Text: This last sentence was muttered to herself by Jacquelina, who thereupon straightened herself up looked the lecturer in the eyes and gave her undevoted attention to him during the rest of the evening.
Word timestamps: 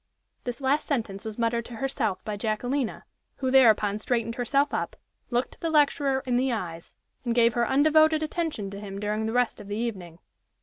This 0.45 0.61
last 0.61 0.87
sentence 0.87 1.23
was 1.23 1.37
muttered 1.37 1.65
to 1.65 1.75
herself 1.75 2.25
by 2.25 2.35
Jacquelina, 2.35 3.03
who 3.35 3.51
thereupon 3.51 3.99
straightened 3.99 4.33
herself 4.33 4.73
up 4.73 4.95
looked 5.29 5.59
the 5.59 5.69
lecturer 5.69 6.23
in 6.25 6.37
the 6.37 6.51
eyes 6.51 6.95
and 7.23 7.35
gave 7.35 7.53
her 7.53 7.67
undevoted 7.67 8.23
attention 8.23 8.71
to 8.71 8.79
him 8.79 8.99
during 8.99 9.27
the 9.27 9.31
rest 9.31 9.61
of 9.61 9.67
the 9.67 9.77
evening. 9.77 10.17